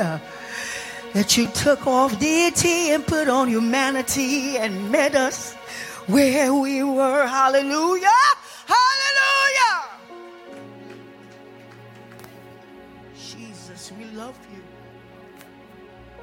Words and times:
hallelujah, 0.00 0.20
that 1.12 1.36
you 1.36 1.46
took 1.48 1.86
off 1.86 2.18
deity 2.18 2.90
and 2.90 3.06
put 3.06 3.28
on 3.28 3.48
humanity 3.48 4.56
and 4.56 4.90
met 4.90 5.14
us 5.14 5.54
where 6.06 6.52
we 6.54 6.82
were. 6.82 7.26
Hallelujah. 7.26 8.08
Hallelujah. 8.66 9.88
Jesus, 13.16 13.92
we 13.98 14.04
love 14.16 14.38
you. 14.52 14.62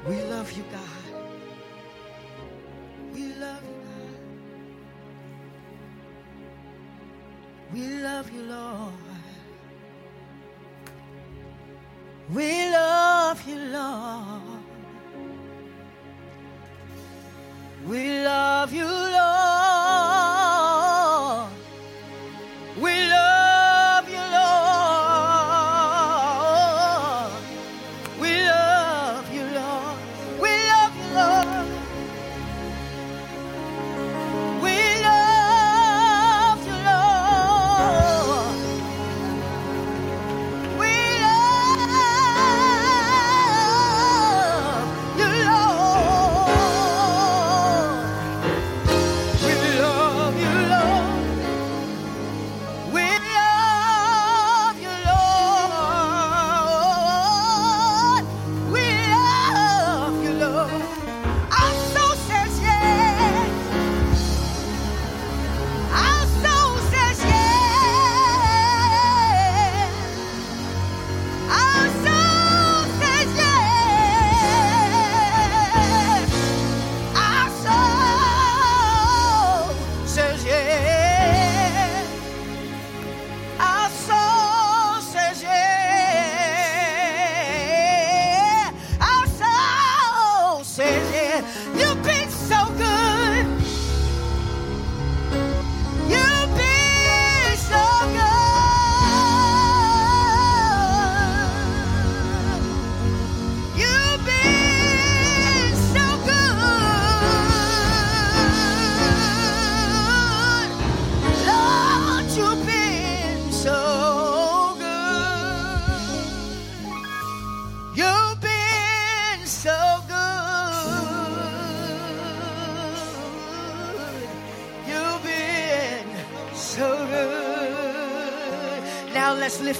We 0.09 0.21
love 0.23 0.51
you, 0.53 0.63
God. 0.71 0.81
We 3.13 3.33
love 3.33 3.61
you, 3.63 3.75
God. 3.83 4.19
We 7.73 7.87
love 8.01 8.31
you, 8.31 8.41
Lord. 8.43 9.06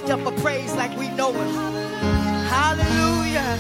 Lift 0.07 0.25
up 0.25 0.34
a 0.34 0.41
praise 0.41 0.73
like 0.75 0.97
we 0.97 1.09
know 1.09 1.31
it. 1.31 1.51
Hallelujah. 2.47 3.57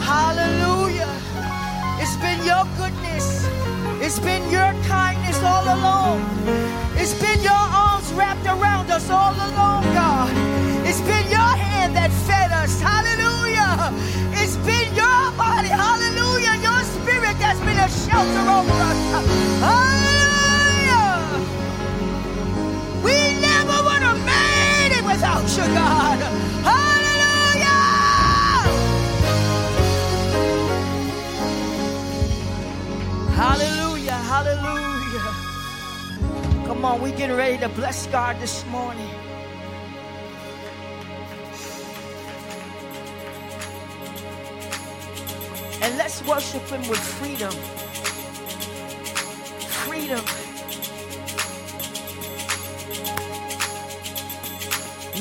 Hallelujah. 0.00 1.08
It's 2.00 2.16
been 2.16 2.44
your 2.44 2.64
goodness. 2.76 3.46
It's 4.02 4.18
been 4.18 4.42
your 4.50 4.72
kindness 4.84 5.42
all 5.42 5.64
along. 5.64 6.20
It's 6.96 7.14
been 7.20 7.40
your 7.42 7.52
arms 7.52 8.12
wrapped 8.12 8.46
around 8.46 8.90
us 8.90 9.08
all 9.08 9.32
along, 9.32 9.84
God. 9.94 10.32
It's 10.86 11.00
been 11.00 11.30
God. 25.68 26.18
Hallelujah. 26.70 27.78
Hallelujah. 33.32 34.18
Hallelujah. 34.32 35.34
Come 36.66 36.84
on, 36.84 37.00
we 37.00 37.12
getting 37.12 37.36
ready 37.36 37.58
to 37.58 37.68
bless 37.68 38.06
God 38.08 38.40
this 38.40 38.64
morning. 38.66 39.10
And 45.82 45.96
let's 45.98 46.22
worship 46.26 46.62
Him 46.68 46.88
with 46.88 46.98
freedom. 46.98 47.52
Freedom. 49.86 50.43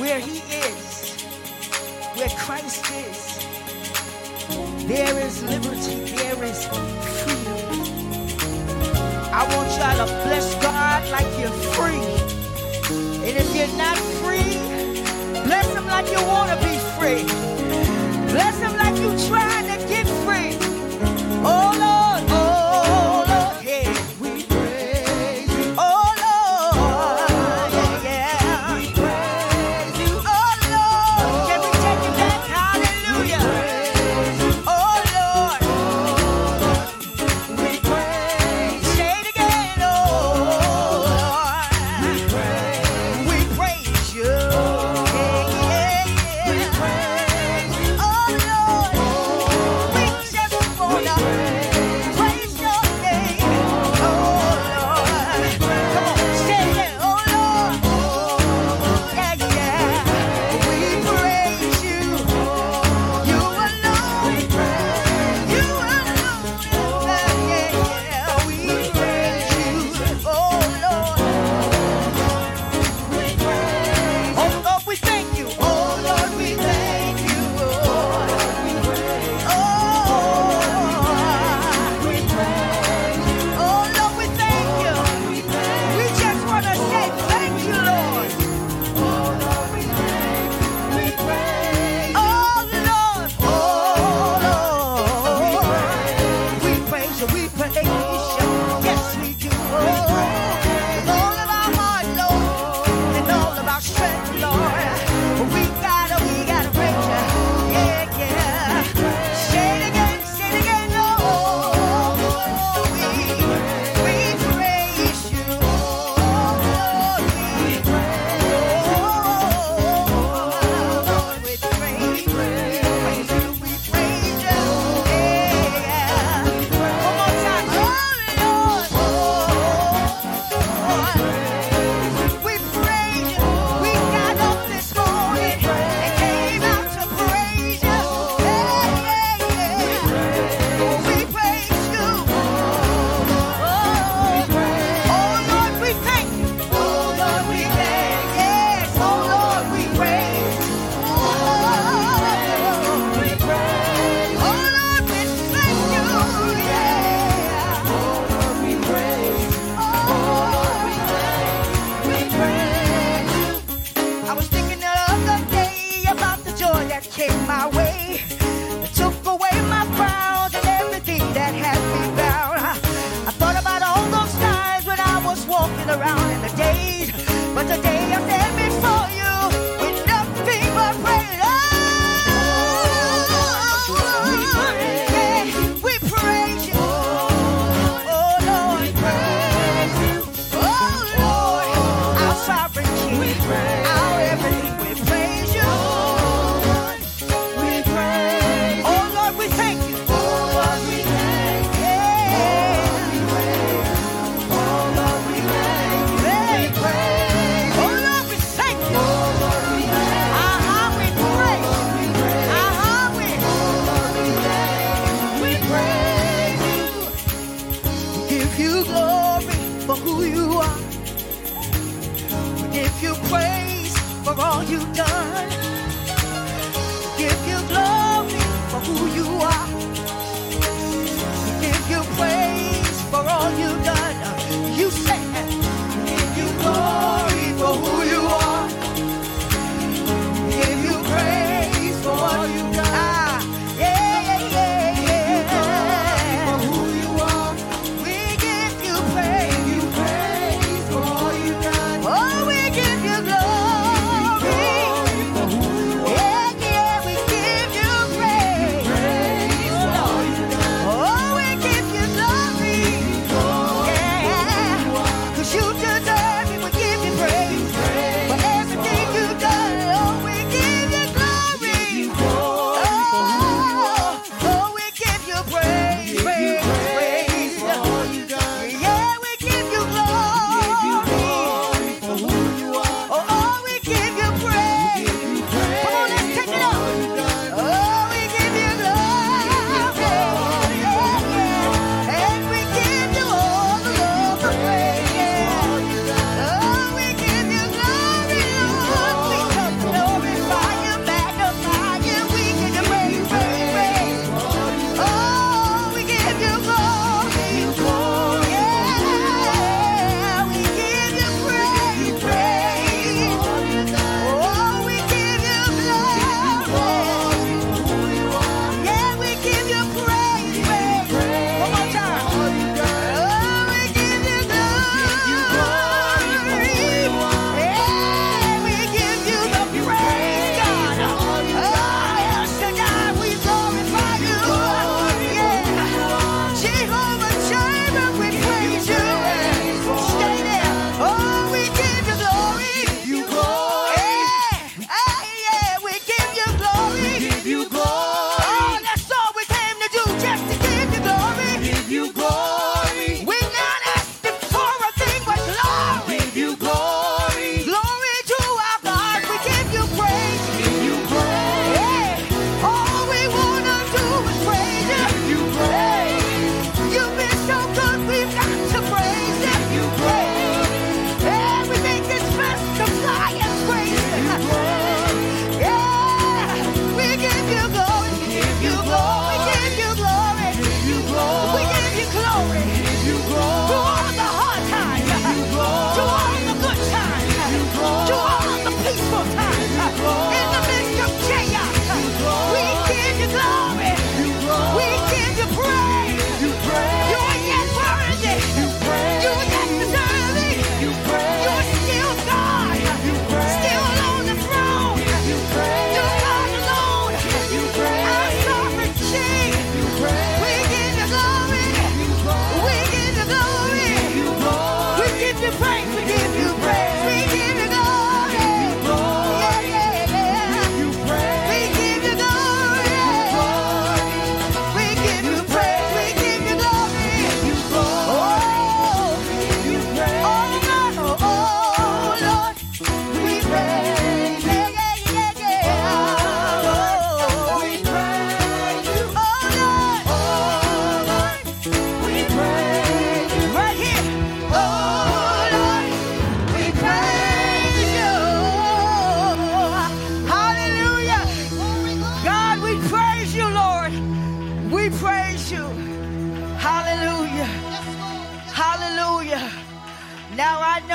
Where 0.04 0.20
He 0.20 0.40
is, 0.40 1.24
where 2.16 2.28
Christ 2.38 2.84
is, 2.92 3.48
there 4.86 5.18
is 5.18 5.42
liberty, 5.44 6.04
there 6.14 6.44
is 6.44 6.66
freedom. 6.66 7.56
I 9.32 9.48
want 9.56 9.70
y'all 9.80 10.06
to 10.06 10.14
bless 10.26 10.56
God 10.62 11.08
like 11.08 11.26
you're 11.40 11.58
free. 11.72 12.04
And 13.24 13.38
if 13.38 13.56
you're 13.56 13.78
not 13.78 13.98
free, 14.20 14.60
bless 15.46 15.74
Him 15.74 15.88
like 15.88 16.08
you 16.12 16.22
want 16.28 16.50
to 16.52 16.58
be 16.68 16.78
free. 17.00 17.24
Bless 18.34 18.60
Him 18.60 18.76
like 18.76 19.00
you're 19.00 19.30
trying 19.30 19.68
to 19.72 19.88
get 19.88 20.06
free. 20.26 20.58
Oh 21.46 21.83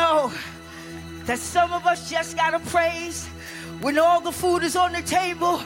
know 0.09 0.33
that 1.27 1.39
some 1.39 1.71
of 1.73 1.87
us 1.87 2.09
just 2.09 2.35
gotta 2.37 2.59
praise 2.71 3.27
when 3.83 3.99
all 3.99 4.21
the 4.21 4.33
food 4.33 4.63
is 4.63 4.75
on 4.75 4.93
the 4.93 5.03
table 5.03 5.61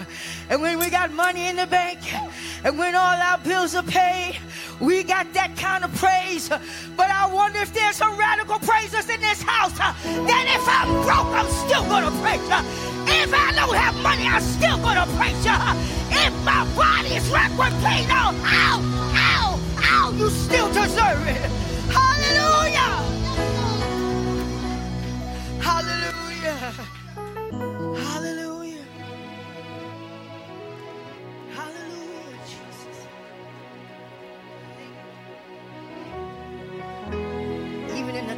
and 0.50 0.60
when 0.60 0.78
we 0.80 0.90
got 0.90 1.12
money 1.12 1.46
in 1.46 1.56
the 1.56 1.66
bank 1.66 2.00
and 2.64 2.76
when 2.76 2.94
all 2.94 3.18
our 3.30 3.38
bills 3.38 3.74
are 3.74 3.84
paid. 3.84 4.36
We 4.80 5.04
got 5.04 5.32
that 5.34 5.56
kind 5.56 5.84
of 5.84 5.94
praise. 5.94 6.48
But 6.98 7.08
I 7.20 7.32
wonder 7.32 7.60
if 7.60 7.72
there's 7.72 7.94
some 7.94 8.16
radical 8.18 8.58
praisers 8.58 9.08
in 9.08 9.20
this 9.20 9.40
house. 9.42 9.74
That 9.78 10.44
if 10.58 10.64
I'm 10.78 10.90
broke, 11.06 11.32
I'm 11.40 11.50
still 11.64 11.84
gonna 11.92 12.10
praise 12.22 12.46
you. 12.52 12.60
If 13.22 13.30
I 13.32 13.48
don't 13.54 13.76
have 13.84 13.94
money, 14.02 14.26
I'm 14.26 14.42
still 14.42 14.78
gonna 14.78 15.06
praise 15.18 15.42
you. 15.46 15.58
If 16.24 16.32
my 16.44 16.66
body 16.74 17.14
is 17.14 17.28
wrapped 17.30 17.56
with 17.56 17.74
pain, 17.84 18.06
oh, 18.10 18.34
ow, 18.62 18.78
ow, 19.30 19.60
ow, 19.92 20.06
you 20.18 20.28
still 20.30 20.68
deserve 20.72 21.28
it. 21.28 21.42
Hallelujah. 21.94 22.71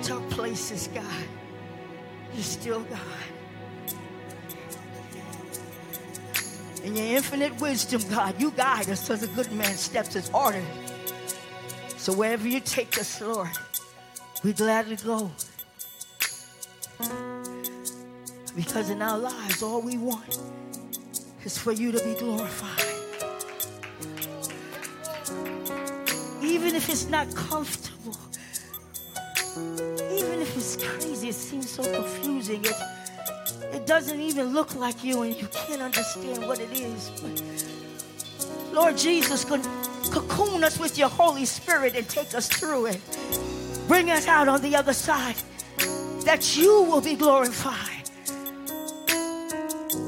Tough 0.04 0.28
places, 0.28 0.90
God. 0.92 1.02
You're 2.34 2.42
still 2.42 2.80
God. 2.80 3.00
In 6.84 6.94
your 6.94 7.06
infinite 7.16 7.58
wisdom, 7.58 8.02
God, 8.10 8.38
you 8.38 8.50
guide 8.50 8.90
us 8.90 9.08
as 9.08 9.22
a 9.22 9.28
good 9.28 9.50
man 9.52 9.74
steps 9.74 10.12
His 10.12 10.28
order. 10.34 10.62
So 11.96 12.12
wherever 12.12 12.46
you 12.46 12.60
take 12.60 12.98
us, 12.98 13.18
Lord, 13.22 13.48
we 14.42 14.52
gladly 14.52 14.96
go. 14.96 15.30
Because 18.54 18.90
in 18.90 19.00
our 19.00 19.18
lives, 19.18 19.62
all 19.62 19.80
we 19.80 19.96
want 19.96 20.38
is 21.44 21.56
for 21.56 21.72
you 21.72 21.92
to 21.92 22.04
be 22.04 22.14
glorified. 22.18 22.84
Even 26.42 26.74
if 26.74 26.90
it's 26.90 27.08
not 27.08 27.34
comfortable 27.34 27.93
crazy, 31.24 31.28
it 31.28 31.34
seems 31.34 31.70
so 31.70 31.82
confusing. 31.82 32.64
It, 32.64 32.74
it 33.72 33.86
doesn't 33.86 34.20
even 34.20 34.52
look 34.52 34.74
like 34.74 35.02
you 35.04 35.22
and 35.22 35.34
you 35.34 35.48
can't 35.48 35.80
understand 35.80 36.46
what 36.46 36.60
it 36.60 36.70
is. 36.72 37.10
But 37.22 37.42
Lord 38.72 38.96
Jesus, 38.96 39.44
cocoon 39.44 40.64
us 40.64 40.78
with 40.78 40.98
your 40.98 41.08
Holy 41.08 41.44
Spirit 41.44 41.94
and 41.96 42.08
take 42.08 42.34
us 42.34 42.48
through 42.48 42.86
it. 42.86 43.00
Bring 43.88 44.10
us 44.10 44.26
out 44.26 44.48
on 44.48 44.60
the 44.62 44.76
other 44.76 44.92
side 44.92 45.36
that 46.24 46.56
you 46.56 46.82
will 46.82 47.00
be 47.00 47.14
glorified. 47.14 48.10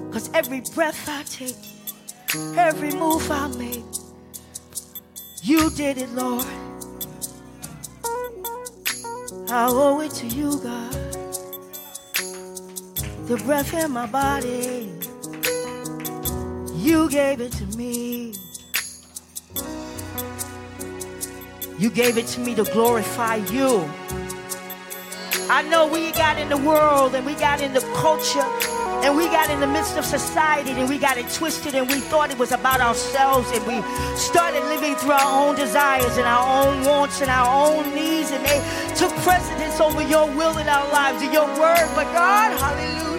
Because 0.08 0.30
every 0.34 0.62
breath 0.74 1.08
I 1.08 1.22
take, 1.24 1.56
every 2.56 2.92
move 2.92 3.30
I 3.30 3.48
make, 3.48 3.84
you 5.42 5.70
did 5.70 5.98
it, 5.98 6.10
Lord. 6.10 6.46
I 9.48 9.68
owe 9.70 10.00
it 10.00 10.10
to 10.12 10.26
you, 10.26 10.58
God. 10.58 11.05
The 13.26 13.36
breath 13.38 13.74
in 13.74 13.90
my 13.90 14.06
body, 14.06 14.88
you 16.76 17.10
gave 17.10 17.40
it 17.40 17.50
to 17.54 17.66
me. 17.76 18.34
You 21.76 21.90
gave 21.90 22.18
it 22.18 22.28
to 22.28 22.40
me 22.40 22.54
to 22.54 22.62
glorify 22.62 23.36
you. 23.50 23.84
I 25.50 25.66
know 25.68 25.88
we 25.88 26.12
got 26.12 26.38
in 26.38 26.48
the 26.48 26.56
world 26.56 27.16
and 27.16 27.26
we 27.26 27.34
got 27.34 27.60
in 27.60 27.72
the 27.72 27.80
culture 27.96 28.46
and 29.02 29.16
we 29.16 29.26
got 29.26 29.50
in 29.50 29.58
the 29.58 29.66
midst 29.66 29.96
of 29.96 30.04
society 30.04 30.70
and 30.70 30.88
we 30.88 30.96
got 30.96 31.16
it 31.16 31.28
twisted 31.32 31.74
and 31.74 31.88
we 31.88 31.98
thought 31.98 32.30
it 32.30 32.38
was 32.38 32.52
about 32.52 32.80
ourselves 32.80 33.50
and 33.50 33.66
we 33.66 33.82
started 34.16 34.62
living 34.66 34.94
through 34.94 35.10
our 35.10 35.48
own 35.48 35.56
desires 35.56 36.16
and 36.16 36.28
our 36.28 36.46
own 36.62 36.84
wants 36.84 37.20
and 37.20 37.30
our 37.30 37.48
own 37.66 37.92
needs 37.92 38.30
and 38.30 38.44
they 38.46 38.58
took 38.94 39.10
precedence 39.26 39.80
over 39.80 40.02
your 40.02 40.26
will 40.36 40.56
in 40.58 40.68
our 40.68 40.92
lives 40.92 41.20
and 41.24 41.32
your 41.32 41.46
word. 41.58 41.90
But 41.96 42.04
God, 42.14 42.56
hallelujah. 42.60 43.15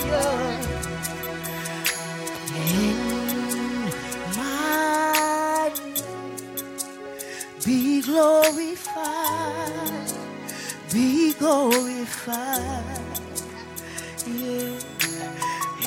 Glorified, 8.08 10.12
be 10.92 11.34
glorified. 11.34 13.20
Yeah 14.26 14.80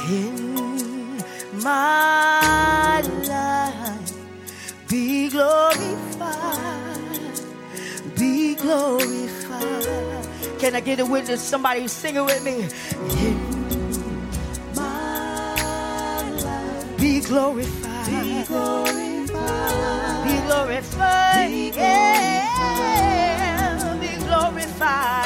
in 0.09 1.19
my 1.63 3.01
life. 3.01 4.13
Be 4.89 5.29
glorified, 5.31 5.81
be 8.17 8.55
glorified. 8.57 10.27
Can 10.59 10.75
I 10.75 10.81
get 10.81 10.99
a 11.01 11.07
witness? 11.07 11.41
Somebody 11.41 11.87
sing 11.89 12.17
it 12.17 12.25
with 12.25 12.45
me. 12.45 12.69
In 13.25 13.39
my 14.75 16.31
life, 16.33 16.99
be 16.99 17.21
glorified, 17.21 18.07
be 18.07 18.45
glorified, 18.49 19.10
glorified. 20.65 21.51
Yeah, 21.75 22.45
be 24.01 24.09
glorified 24.25 25.20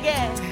again. 0.00 0.49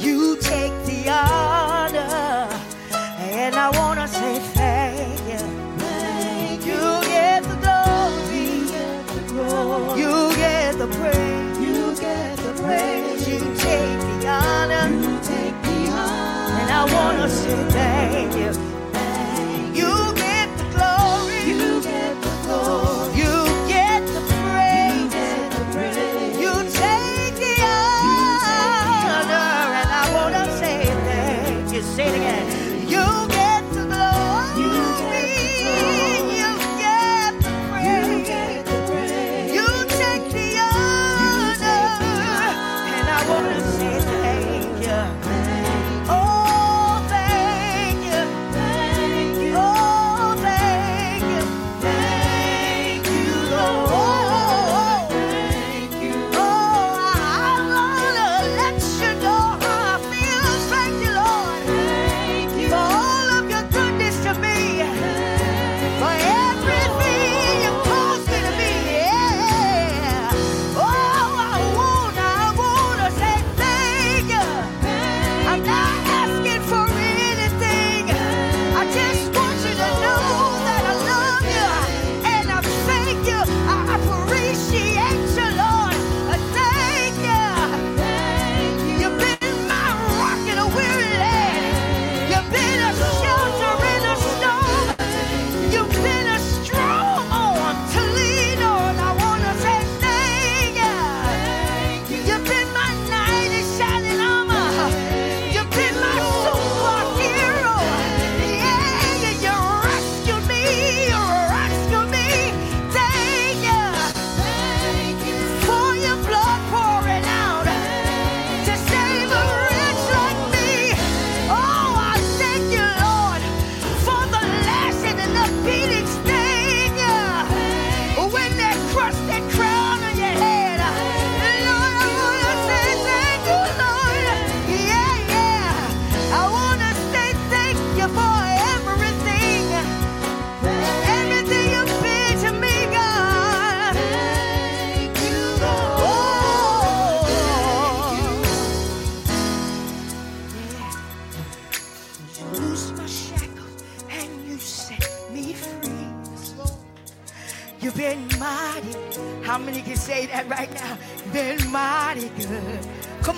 You 0.00 0.36
take 0.40 0.72
the 0.86 1.10
honor. 1.10 1.37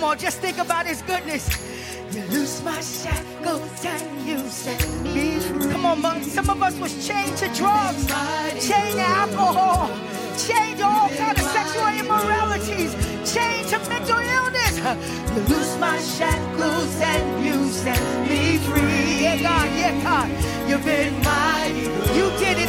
Come 0.01 0.09
on, 0.09 0.17
just 0.17 0.39
think 0.39 0.57
about 0.57 0.87
his 0.87 1.03
goodness. 1.03 1.45
You 2.11 2.23
loose 2.33 2.63
my 2.63 2.81
shackles 2.81 3.85
and 3.85 4.27
you 4.27 4.39
set 4.49 4.81
me 5.03 5.37
free. 5.37 5.71
Come 5.71 5.85
on, 5.85 6.23
some 6.23 6.49
of 6.49 6.59
us 6.63 6.75
was 6.79 7.07
chained 7.07 7.37
to 7.37 7.47
drugs, 7.53 8.07
chained 8.65 8.95
to 8.95 9.05
alcohol, 9.05 9.91
chained 10.39 10.79
to 10.79 10.85
all 10.85 11.07
kind 11.09 11.37
of 11.37 11.43
sexual 11.43 11.87
immoralities, 11.89 12.95
chained 13.31 13.67
to 13.69 13.77
mental 13.89 14.17
illness. 14.17 14.79
You 15.35 15.41
loose 15.53 15.77
my 15.77 15.99
shackles 15.99 16.95
and 16.99 17.45
you 17.45 17.69
set 17.69 18.01
me 18.27 18.57
free. 18.57 19.21
Yeah, 19.21 19.37
God, 19.37 19.69
yeah, 19.77 20.01
God. 20.01 20.29
You've 20.67 20.83
been 20.83 21.13
mighty. 21.23 21.81
You 22.17 22.25
did 22.39 22.57
it 22.57 22.60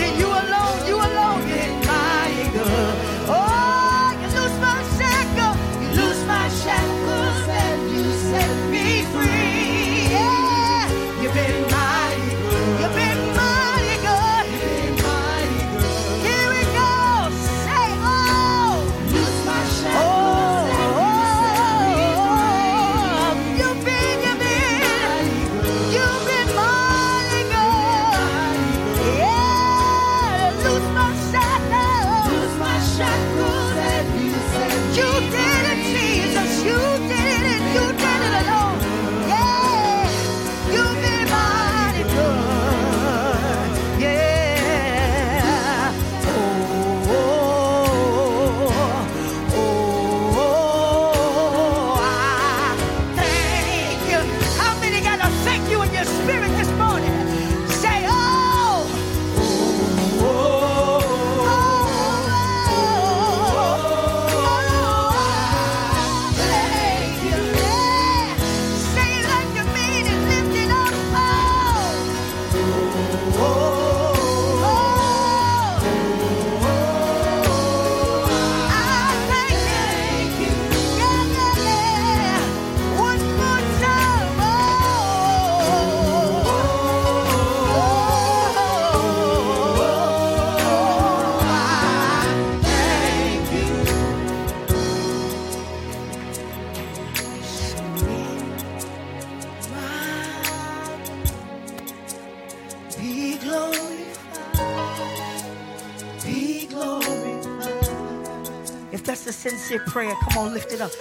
If 109.02 109.06
that's 109.06 109.26
a 109.26 109.32
sincere 109.32 109.80
prayer, 109.80 110.14
come 110.14 110.38
on, 110.38 110.54
lift 110.54 110.72
it 110.72 110.80
up. 110.80 110.92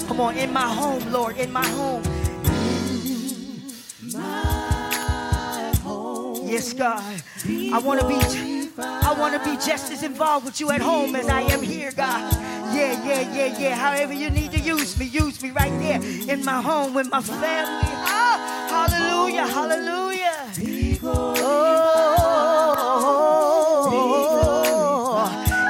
Come 0.08 0.18
on, 0.18 0.34
in 0.38 0.50
my 0.50 0.62
home, 0.62 1.12
Lord, 1.12 1.36
in 1.36 1.52
my 1.52 1.66
home. 1.66 2.02
In 4.02 4.12
my 4.14 5.74
home. 5.82 6.48
Yes, 6.48 6.72
God. 6.72 7.22
I 7.46 7.78
want 7.84 8.00
to 8.00 8.08
be. 8.08 8.18
I 8.82 9.12
want 9.12 9.34
to 9.34 9.50
be 9.50 9.56
just 9.56 9.92
as 9.92 10.02
involved 10.02 10.46
with 10.46 10.58
you 10.58 10.70
at 10.70 10.80
home 10.80 11.14
as 11.14 11.28
I 11.28 11.42
am 11.42 11.62
here, 11.62 11.92
God. 11.92 12.32
Yeah, 12.74 13.04
yeah, 13.04 13.34
yeah, 13.34 13.58
yeah. 13.58 13.74
However 13.74 14.14
you 14.14 14.30
need 14.30 14.39
need 14.50 14.58
to 14.58 14.64
use 14.66 14.98
me. 14.98 15.06
Use 15.06 15.42
me 15.42 15.50
right 15.50 15.72
there 15.80 16.00
in 16.32 16.44
my 16.44 16.60
home 16.60 16.94
with 16.94 17.10
my 17.10 17.20
family. 17.20 17.90
Oh, 18.06 18.38
hallelujah, 18.68 19.46
hallelujah. 19.46 20.52
Oh, 21.02 21.36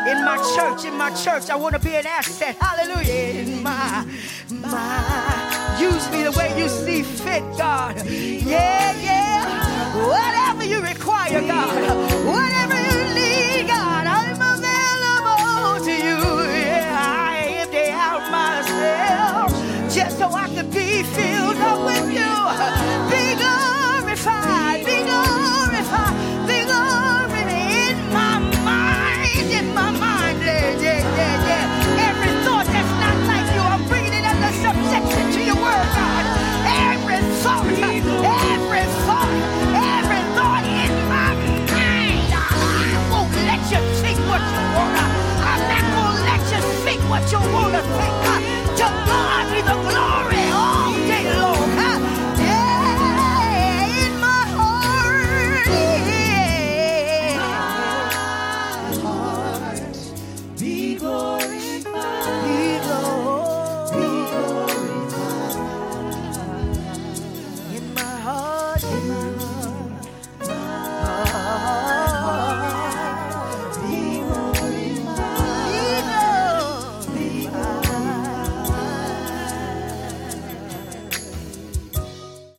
in 0.08 0.24
my 0.24 0.36
church, 0.54 0.84
in 0.84 0.96
my 0.96 1.10
church, 1.14 1.50
I 1.50 1.56
want 1.56 1.74
to 1.74 1.80
be 1.80 1.94
an 1.94 2.06
asset. 2.06 2.56
Hallelujah. 2.60 3.40
In 3.40 3.62
my, 3.62 4.06
my, 4.50 5.78
use 5.80 6.10
me 6.10 6.22
the 6.24 6.32
way 6.32 6.58
you 6.58 6.68
see 6.68 7.02
fit, 7.02 7.42
God. 7.56 7.96
Yeah, 8.06 8.94
yeah. 9.00 9.46
Whatever 10.06 10.64
you 10.64 10.80
require, 10.80 11.40
God. 11.46 11.99